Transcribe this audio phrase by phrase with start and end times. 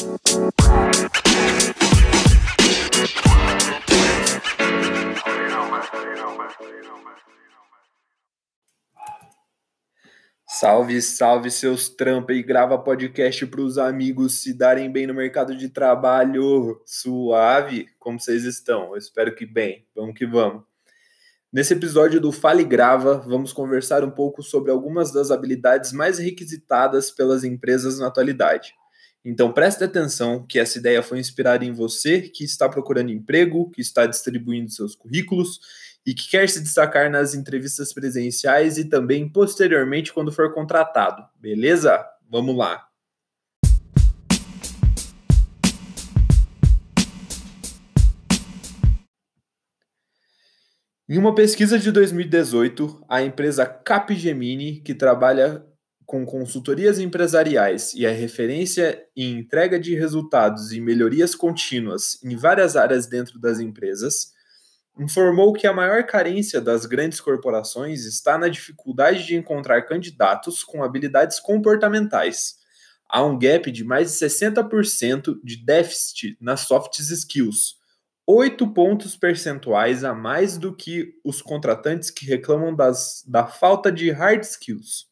[0.00, 0.16] Salve,
[11.02, 15.68] salve seus trampa e grava podcast para os amigos se darem bem no mercado de
[15.68, 16.80] trabalho.
[16.86, 18.92] Suave, como vocês estão?
[18.92, 19.86] Eu espero que bem.
[19.94, 20.62] Vamos que vamos.
[21.52, 27.10] Nesse episódio do Fale Grava, vamos conversar um pouco sobre algumas das habilidades mais requisitadas
[27.10, 28.79] pelas empresas na atualidade.
[29.22, 33.82] Então preste atenção que essa ideia foi inspirada em você que está procurando emprego, que
[33.82, 35.60] está distribuindo seus currículos
[36.06, 41.22] e que quer se destacar nas entrevistas presenciais e também posteriormente quando for contratado.
[41.38, 42.02] Beleza?
[42.30, 42.86] Vamos lá.
[51.06, 55.66] Em uma pesquisa de 2018, a empresa Capgemini, que trabalha
[56.10, 62.74] com consultorias empresariais e é referência em entrega de resultados e melhorias contínuas em várias
[62.74, 64.32] áreas dentro das empresas,
[64.98, 70.82] informou que a maior carência das grandes corporações está na dificuldade de encontrar candidatos com
[70.82, 72.56] habilidades comportamentais.
[73.08, 77.76] Há um gap de mais de 60% de déficit nas soft skills,
[78.26, 84.10] oito pontos percentuais a mais do que os contratantes que reclamam das, da falta de
[84.10, 85.09] hard skills.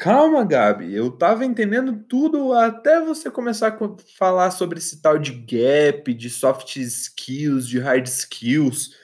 [0.00, 3.78] Calma, Gabi, eu tava entendendo tudo até você começar a
[4.16, 8.96] falar sobre esse tal de gap, de soft skills, de hard skills.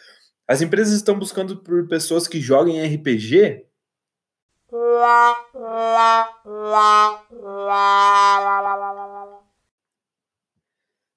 [0.48, 3.66] As empresas estão buscando por pessoas que joguem RPG?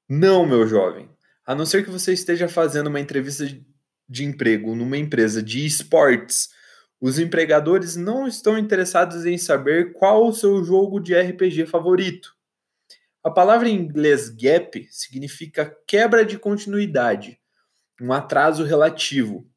[0.10, 1.10] Não, meu jovem.
[1.46, 3.46] A não ser que você esteja fazendo uma entrevista
[4.10, 6.50] de emprego numa empresa de esportes
[7.02, 12.36] os empregadores não estão interessados em saber qual o seu jogo de RPG favorito.
[13.24, 17.40] A palavra em inglês gap significa quebra de continuidade,
[18.02, 19.48] um atraso relativo.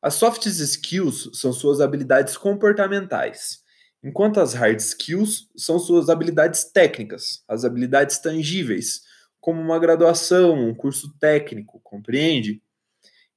[0.00, 3.62] As soft skills são suas habilidades comportamentais,
[4.02, 9.02] enquanto as hard skills são suas habilidades técnicas, as habilidades tangíveis,
[9.40, 12.62] como uma graduação, um curso técnico, compreende?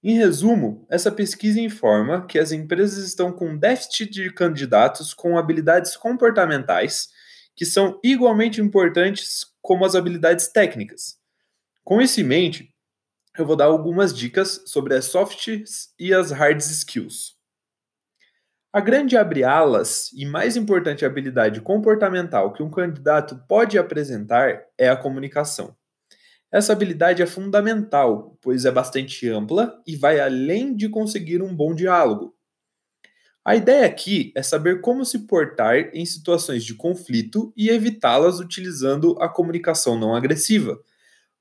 [0.08, 5.98] Em resumo, essa pesquisa informa que as empresas estão com déficit de candidatos com habilidades
[5.98, 7.10] comportamentais,
[7.56, 11.18] que são igualmente importantes como as habilidades técnicas.
[11.84, 12.72] Com isso em mente,
[13.36, 15.48] eu vou dar algumas dicas sobre as soft
[15.98, 17.36] e as hard skills.
[18.72, 24.88] A grande abre alas e mais importante habilidade comportamental que um candidato pode apresentar é
[24.88, 25.76] a comunicação.
[26.56, 31.76] Essa habilidade é fundamental, pois é bastante ampla e vai além de conseguir um bom
[31.76, 32.34] diálogo.
[33.44, 39.22] A ideia aqui é saber como se portar em situações de conflito e evitá-las utilizando
[39.22, 40.80] a comunicação não agressiva,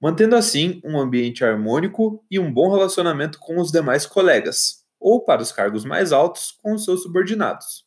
[0.02, 5.42] mantendo assim um ambiente harmônico e um bom relacionamento com os demais colegas, ou para
[5.42, 7.84] os cargos mais altos, com os seus subordinados.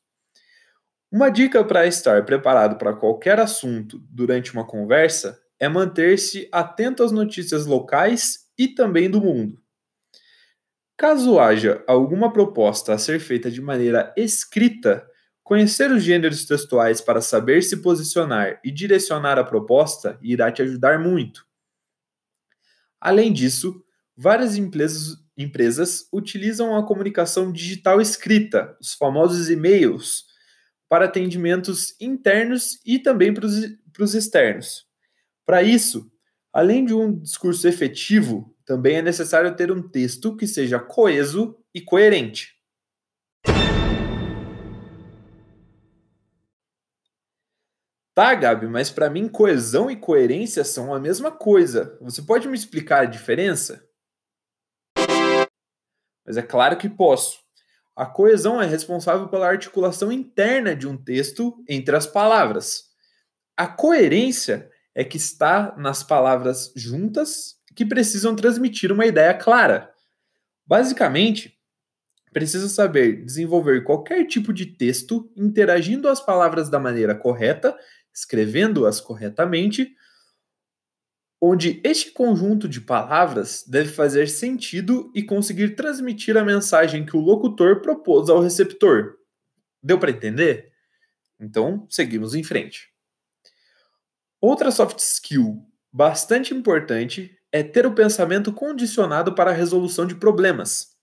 [1.11, 7.11] Uma dica para estar preparado para qualquer assunto durante uma conversa é manter-se atento às
[7.11, 9.61] notícias locais e também do mundo.
[10.97, 15.07] Caso haja alguma proposta a ser feita de maneira escrita,
[15.43, 20.99] conhecer os gêneros textuais para saber se posicionar e direcionar a proposta irá te ajudar
[20.99, 21.45] muito.
[22.99, 23.83] Além disso,
[24.15, 30.25] várias empresas, empresas utilizam a comunicação digital escrita, os famosos e-mails,
[30.89, 34.86] para atendimentos internos e também para os externos.
[35.47, 36.11] Para isso,
[36.51, 41.79] além de um discurso efetivo, também é necessário ter um texto que seja coeso e
[41.79, 42.53] coerente.
[48.13, 51.97] Tá, Gabi, mas para mim coesão e coerência são a mesma coisa.
[52.01, 53.87] Você pode me explicar a diferença?
[56.25, 57.39] Mas é claro que posso.
[57.95, 62.83] A coesão é responsável pela articulação interna de um texto entre as palavras.
[63.55, 69.93] A coerência é que está nas palavras juntas que precisam transmitir uma ideia clara.
[70.65, 71.55] Basicamente,
[72.33, 77.77] precisa saber desenvolver qualquer tipo de texto interagindo as palavras da maneira correta,
[78.11, 79.95] escrevendo-as corretamente,
[81.39, 87.21] onde este conjunto de palavras deve fazer sentido e conseguir transmitir a mensagem que o
[87.21, 89.13] locutor propôs ao receptor.
[89.83, 90.71] Deu para entender?
[91.39, 92.96] Então, seguimos em frente.
[94.47, 95.61] Outra soft skill
[95.91, 100.95] bastante importante é ter o pensamento condicionado para a resolução de problemas.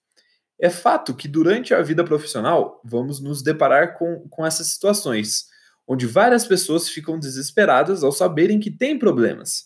[0.59, 5.45] É fato que durante a vida profissional vamos nos deparar com, com essas situações,
[5.87, 9.65] onde várias pessoas ficam desesperadas ao saberem que têm problemas.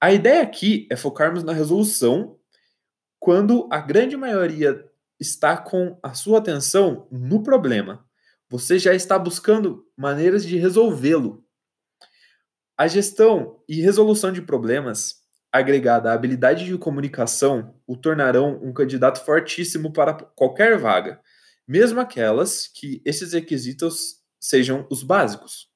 [0.00, 2.36] A ideia aqui é focarmos na resolução
[3.20, 4.84] quando a grande maioria
[5.20, 8.04] está com a sua atenção no problema.
[8.50, 11.44] Você já está buscando maneiras de resolvê-lo.
[12.82, 15.14] A gestão e resolução de problemas,
[15.52, 21.20] agregada à habilidade de comunicação, o tornarão um candidato fortíssimo para qualquer vaga,
[21.64, 25.68] mesmo aquelas que esses requisitos sejam os básicos.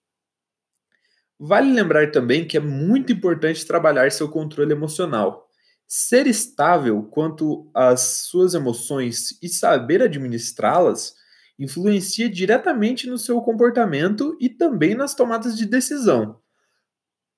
[1.38, 5.48] Vale lembrar também que é muito importante trabalhar seu controle emocional.
[5.86, 11.14] Ser estável quanto às suas emoções e saber administrá-las
[11.56, 16.44] influencia diretamente no seu comportamento e também nas tomadas de decisão.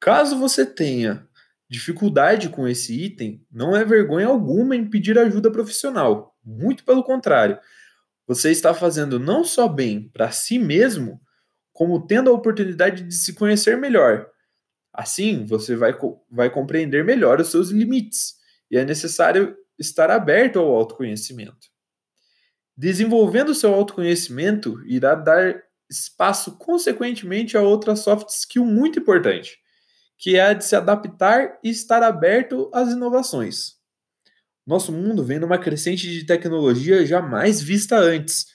[0.09, 1.29] Caso você tenha
[1.69, 6.35] dificuldade com esse item, não é vergonha alguma em pedir ajuda profissional.
[6.43, 7.59] Muito pelo contrário.
[8.27, 11.21] Você está fazendo não só bem para si mesmo,
[11.75, 14.27] como tendo a oportunidade de se conhecer melhor.
[14.95, 15.95] Assim, você vai,
[16.31, 18.37] vai compreender melhor os seus limites
[18.71, 21.69] e é necessário estar aberto ao autoconhecimento.
[22.75, 29.59] Desenvolvendo seu autoconhecimento irá dar espaço, consequentemente, a outra soft skill muito importante,
[30.19, 33.77] que é a de se adaptar e estar aberto às inovações.
[34.67, 38.47] Nosso mundo vem numa crescente de tecnologia jamais vista antes.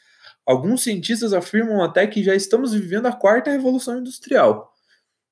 [0.45, 4.71] Alguns cientistas afirmam até que já estamos vivendo a quarta revolução industrial.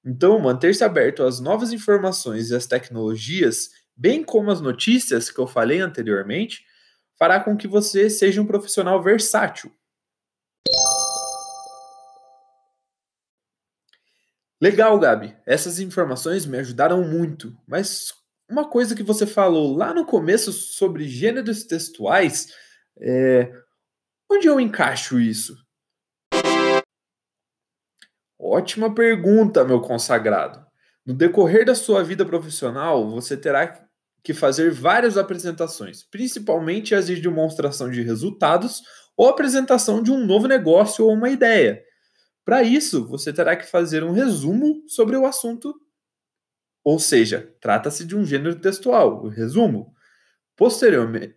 [0.03, 5.45] Então, manter-se aberto às novas informações e às tecnologias bem como as notícias que eu
[5.45, 6.65] falei anteriormente,
[7.19, 9.71] fará com que você seja um profissional versátil.
[14.61, 15.35] Legal, Gabi.
[15.43, 18.13] Essas informações me ajudaram muito, mas
[18.47, 22.53] uma coisa que você falou lá no começo sobre gêneros textuais,
[23.01, 23.51] é...
[24.31, 25.55] onde eu encaixo isso?
[28.39, 30.63] Ótima pergunta, meu consagrado.
[31.03, 33.87] No decorrer da sua vida profissional, você terá
[34.23, 38.83] que fazer várias apresentações, principalmente as de demonstração de resultados
[39.17, 41.81] ou apresentação de um novo negócio ou uma ideia.
[42.43, 45.73] Para isso, você terá que fazer um resumo sobre o assunto,
[46.83, 49.93] ou seja, trata-se de um gênero textual, o resumo.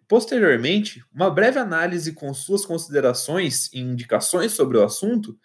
[0.08, 5.38] Posteriormente, uma breve análise com suas considerações e indicações sobre o assunto,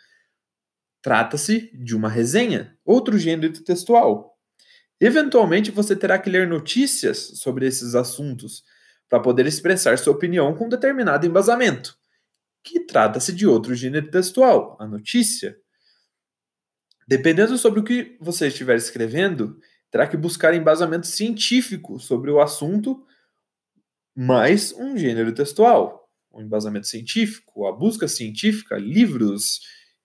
[1.02, 4.38] trata-se de uma resenha, outro gênero textual.
[5.00, 8.64] Eventualmente, você terá que ler notícias sobre esses assuntos
[9.10, 11.98] para poder expressar sua opinião com determinado embasamento,
[12.64, 15.58] que trata-se de outro gênero textual, a notícia.
[17.08, 19.60] Dependendo sobre o que você estiver escrevendo,
[19.90, 23.04] terá que buscar embasamento científico sobre o assunto,
[24.16, 29.62] mais um gênero textual, um embasamento científico, a busca científica, livros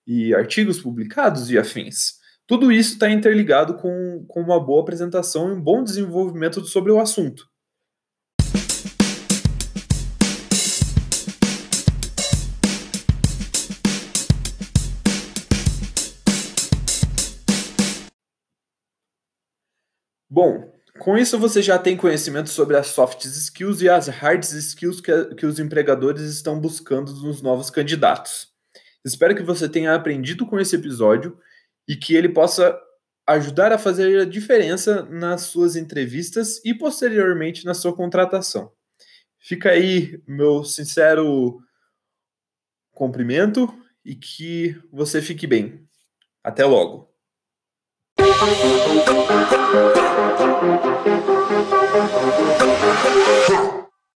[0.07, 2.15] e artigos publicados e afins.
[2.47, 6.99] Tudo isso está interligado com, com uma boa apresentação e um bom desenvolvimento sobre o
[6.99, 7.47] assunto.
[20.35, 24.99] Bom, com isso você já tem conhecimento sobre as soft skills e as hard skills
[24.99, 28.49] que, que os empregadores estão buscando nos novos candidatos.
[29.05, 31.39] Espero que você tenha aprendido com esse episódio
[31.87, 32.77] e que ele possa
[33.25, 38.73] ajudar a fazer a diferença nas suas entrevistas e posteriormente na sua contratação.
[39.39, 41.61] Fica aí meu sincero
[42.91, 43.73] cumprimento
[44.03, 45.87] e que você fique bem.
[46.43, 47.14] Até logo.
[53.47, 53.74] Yeah.